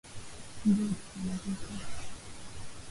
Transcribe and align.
Njooni 0.67 0.93
tupumzike 0.99 1.85